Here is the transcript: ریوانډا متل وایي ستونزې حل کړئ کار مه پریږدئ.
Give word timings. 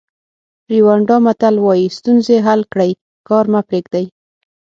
ریوانډا 0.71 1.17
متل 1.25 1.55
وایي 1.65 1.87
ستونزې 1.97 2.37
حل 2.47 2.61
کړئ 2.71 2.91
کار 3.27 3.45
مه 3.53 3.61
پریږدئ. 3.67 4.05